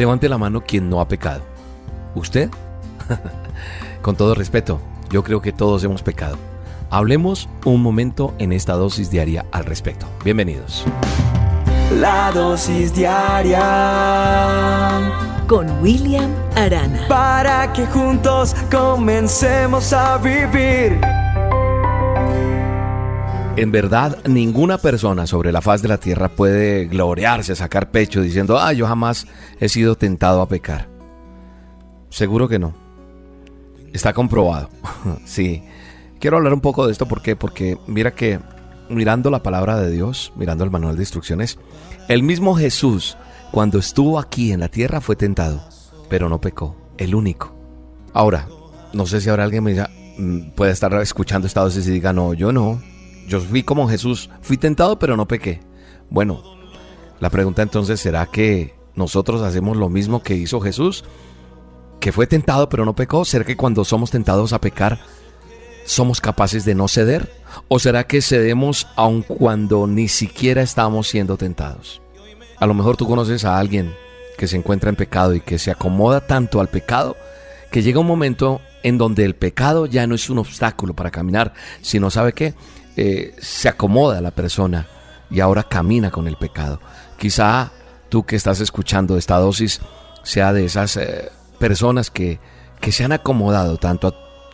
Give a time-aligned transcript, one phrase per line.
[0.00, 1.42] Levante la mano quien no ha pecado.
[2.14, 2.48] ¿Usted?
[4.00, 4.80] Con todo respeto,
[5.10, 6.38] yo creo que todos hemos pecado.
[6.88, 10.06] Hablemos un momento en esta dosis diaria al respecto.
[10.24, 10.86] Bienvenidos.
[12.00, 13.60] La dosis diaria
[15.46, 17.06] con William Arana.
[17.06, 20.98] Para que juntos comencemos a vivir.
[23.56, 28.58] En verdad, ninguna persona sobre la faz de la tierra puede gloriarse, sacar pecho diciendo,
[28.58, 29.26] ah, yo jamás
[29.58, 30.88] he sido tentado a pecar.
[32.08, 32.74] Seguro que no.
[33.92, 34.70] Está comprobado.
[35.24, 35.62] sí.
[36.20, 38.40] Quiero hablar un poco de esto ¿por porque mira que
[38.88, 41.58] mirando la palabra de Dios, mirando el manual de instrucciones,
[42.08, 43.16] el mismo Jesús
[43.50, 45.62] cuando estuvo aquí en la tierra fue tentado,
[46.08, 47.54] pero no pecó, el único.
[48.12, 48.48] Ahora,
[48.92, 52.12] no sé si ahora alguien me diga, mm, puede estar escuchando esta dosis y diga,
[52.12, 52.80] no, yo no,
[53.30, 55.60] yo fui como Jesús, fui tentado pero no pequé.
[56.10, 56.42] Bueno,
[57.20, 61.04] la pregunta entonces será que nosotros hacemos lo mismo que hizo Jesús,
[62.00, 63.24] que fue tentado pero no pecó.
[63.24, 64.98] ¿Será que cuando somos tentados a pecar
[65.86, 67.32] somos capaces de no ceder?
[67.68, 72.02] ¿O será que cedemos aun cuando ni siquiera estamos siendo tentados?
[72.58, 73.94] A lo mejor tú conoces a alguien
[74.36, 77.16] que se encuentra en pecado y que se acomoda tanto al pecado
[77.70, 81.52] que llega un momento en donde el pecado ya no es un obstáculo para caminar,
[81.80, 82.54] sino sabe qué,
[83.02, 84.86] eh, se acomoda la persona
[85.30, 86.80] y ahora camina con el pecado.
[87.16, 87.70] Quizá
[88.10, 89.80] tú que estás escuchando esta dosis
[90.22, 92.40] sea de esas eh, personas que,
[92.78, 94.08] que se han acomodado tanto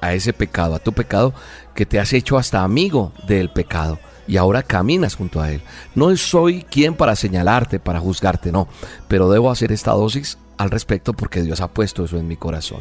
[0.00, 1.34] a, a ese pecado, a tu pecado,
[1.74, 5.60] que te has hecho hasta amigo del pecado y ahora caminas junto a Él.
[5.94, 8.68] No soy quien para señalarte, para juzgarte, no,
[9.06, 12.80] pero debo hacer esta dosis al respecto porque Dios ha puesto eso en mi corazón.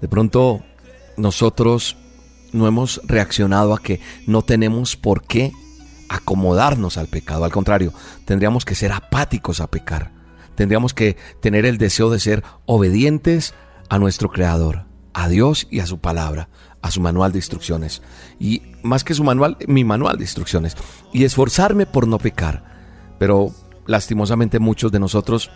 [0.00, 0.62] De pronto
[1.16, 1.96] nosotros
[2.52, 5.52] no hemos reaccionado a que no tenemos por qué
[6.08, 7.44] acomodarnos al pecado.
[7.44, 7.92] Al contrario,
[8.24, 10.10] tendríamos que ser apáticos a pecar.
[10.56, 13.54] Tendríamos que tener el deseo de ser obedientes
[13.88, 14.84] a nuestro Creador,
[15.14, 16.48] a Dios y a su palabra,
[16.82, 18.02] a su manual de instrucciones.
[18.38, 20.76] Y más que su manual, mi manual de instrucciones.
[21.12, 22.64] Y esforzarme por no pecar.
[23.18, 23.54] Pero
[23.86, 25.50] lastimosamente muchos de nosotros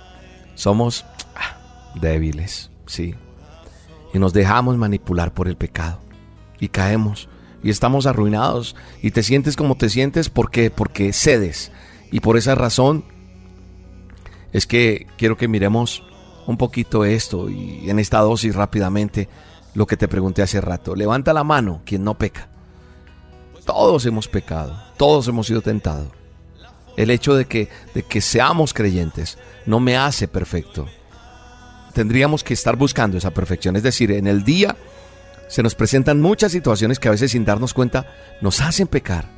[0.55, 1.05] somos
[1.35, 3.15] ah, débiles, sí.
[4.13, 6.04] Y nos dejamos manipular por el pecado
[6.61, 7.29] y caemos
[7.63, 11.73] y estamos arruinados y te sientes como te sientes porque porque cedes
[12.11, 13.05] y por esa razón
[14.53, 16.05] es que quiero que miremos
[16.47, 19.29] un poquito esto y en esta dosis rápidamente
[19.75, 20.95] lo que te pregunté hace rato.
[20.95, 22.49] Levanta la mano quien no peca.
[23.65, 26.09] Todos hemos pecado, todos hemos sido tentados.
[26.97, 30.87] El hecho de que, de que seamos creyentes no me hace perfecto.
[31.93, 33.75] Tendríamos que estar buscando esa perfección.
[33.75, 34.77] Es decir, en el día
[35.49, 38.07] se nos presentan muchas situaciones que a veces sin darnos cuenta
[38.41, 39.29] nos hacen pecar.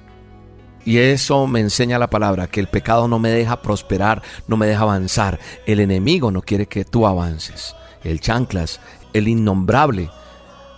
[0.85, 4.69] Y eso me enseña la palabra, que el pecado no me deja prosperar, no me
[4.69, 5.41] deja avanzar.
[5.67, 7.75] El enemigo no quiere que tú avances.
[8.05, 8.81] El chanclas,
[9.13, 10.11] el innombrable.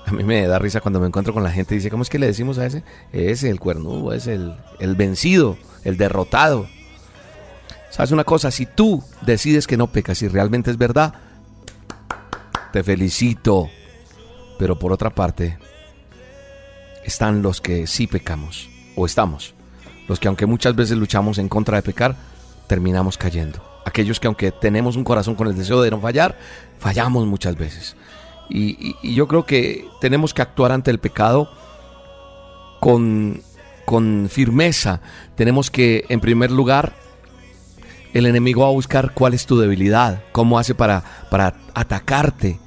[0.06, 2.08] A mí me da risa cuando me encuentro con la gente y dice, ¿cómo es
[2.08, 2.84] que le decimos a ese?
[3.12, 6.66] Ese, el cuernudo, es el, el vencido, el derrotado.
[7.90, 8.50] ¿Sabes una cosa?
[8.50, 11.12] Si tú decides que no pecas y realmente es verdad,
[12.72, 13.68] te felicito.
[14.58, 15.58] Pero por otra parte,
[17.04, 19.54] están los que sí pecamos, o estamos.
[20.08, 22.16] Los que aunque muchas veces luchamos en contra de pecar,
[22.66, 23.62] terminamos cayendo.
[23.84, 26.36] Aquellos que aunque tenemos un corazón con el deseo de no fallar,
[26.78, 27.96] fallamos muchas veces.
[28.50, 31.50] Y, yo creo que tenemos que actuar ante el pecado
[32.80, 33.42] con,
[33.84, 35.00] con firmeza.
[35.34, 36.94] Tenemos que, en primer lugar,
[38.14, 42.58] el enemigo va a buscar cuál es tu debilidad, cómo hace para, para atacarte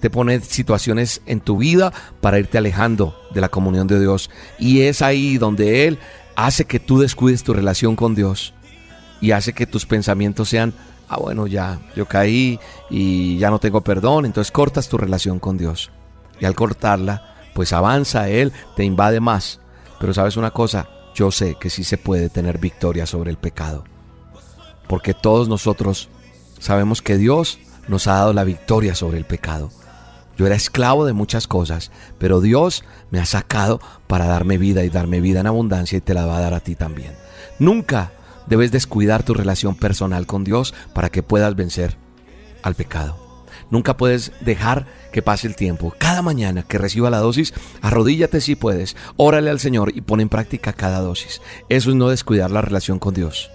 [0.00, 4.30] te pone situaciones en tu vida para irte alejando de la comunión de Dios.
[4.58, 5.98] Y es ahí donde Él
[6.36, 8.54] hace que tú descuides tu relación con Dios
[9.20, 10.72] y hace que tus pensamientos sean,
[11.08, 12.58] ah, bueno, ya, yo caí
[12.88, 15.90] y ya no tengo perdón, entonces cortas tu relación con Dios.
[16.40, 19.60] Y al cortarla, pues avanza Él, te invade más.
[19.98, 23.84] Pero sabes una cosa, yo sé que sí se puede tener victoria sobre el pecado.
[24.88, 26.08] Porque todos nosotros
[26.58, 29.70] sabemos que Dios nos ha dado la victoria sobre el pecado.
[30.40, 34.88] Yo era esclavo de muchas cosas, pero Dios me ha sacado para darme vida y
[34.88, 37.12] darme vida en abundancia y te la va a dar a ti también.
[37.58, 38.12] Nunca
[38.46, 41.98] debes descuidar tu relación personal con Dios para que puedas vencer
[42.62, 43.18] al pecado.
[43.68, 45.92] Nunca puedes dejar que pase el tiempo.
[45.98, 47.52] Cada mañana que reciba la dosis,
[47.82, 51.42] arrodíllate si puedes, órale al Señor y pon en práctica cada dosis.
[51.68, 53.50] Eso es no descuidar la relación con Dios.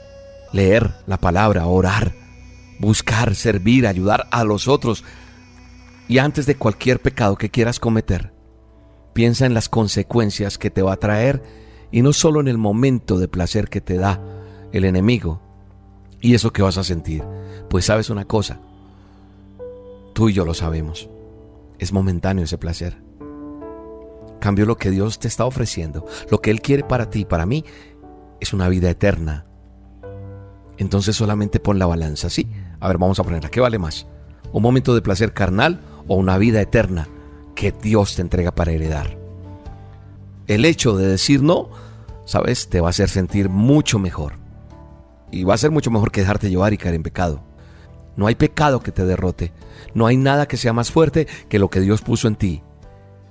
[0.54, 2.14] Leer la palabra, orar,
[2.78, 5.04] buscar, servir, ayudar a los otros,
[6.08, 8.34] y antes de cualquier pecado que quieras cometer,
[9.14, 11.42] piensa en las consecuencias que te va a traer
[11.92, 14.22] y no solo en el momento de placer que te da
[14.72, 15.42] el enemigo
[16.22, 17.24] y eso que vas a sentir.
[17.70, 18.60] Pues sabes una cosa,
[20.16, 21.10] Tú y yo lo sabemos.
[21.78, 22.96] Es momentáneo ese placer.
[24.40, 27.66] Cambio lo que Dios te está ofreciendo, lo que Él quiere para ti, para mí,
[28.40, 29.46] es una vida eterna.
[30.78, 32.48] Entonces solamente pon la balanza, ¿sí?
[32.80, 33.50] A ver, vamos a ponerla.
[33.50, 34.08] ¿Qué vale más?
[34.54, 37.08] ¿Un momento de placer carnal o una vida eterna
[37.56, 39.18] que Dios te entrega para heredar?
[40.48, 41.70] El hecho de decir no,
[42.26, 42.70] ¿sabes?
[42.70, 44.34] Te va a hacer sentir mucho mejor.
[45.32, 47.44] Y va a ser mucho mejor que dejarte llevar y caer en pecado.
[48.16, 49.52] No hay pecado que te derrote.
[49.94, 52.64] No hay nada que sea más fuerte que lo que Dios puso en ti.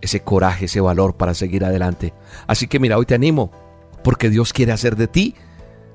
[0.01, 2.13] Ese coraje, ese valor para seguir adelante.
[2.47, 3.51] Así que mira, hoy te animo,
[4.03, 5.35] porque Dios quiere hacer de ti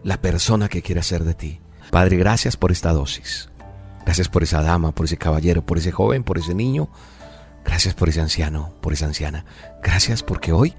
[0.04, 1.62] la persona que quiere hacer de ti.
[1.92, 3.49] Padre, gracias por esta dosis.
[4.10, 6.90] Gracias por esa dama, por ese caballero, por ese joven, por ese niño.
[7.64, 9.46] Gracias por ese anciano, por esa anciana.
[9.84, 10.74] Gracias porque hoy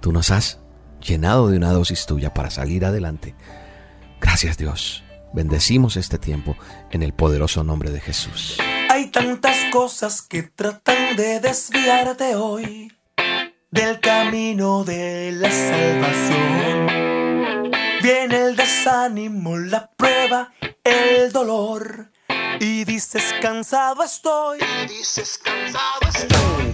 [0.00, 0.58] tú nos has
[1.00, 3.36] llenado de una dosis tuya para salir adelante.
[4.20, 5.04] Gracias Dios.
[5.32, 6.56] Bendecimos este tiempo
[6.90, 8.58] en el poderoso nombre de Jesús.
[8.90, 12.92] Hay tantas cosas que tratan de desviarte hoy
[13.70, 16.88] del camino de la salvación.
[18.02, 22.10] Viene el desánimo, la prueba, el dolor.
[22.60, 24.60] Y dices cansado estoy.
[24.60, 26.73] Y dices cansado estoy.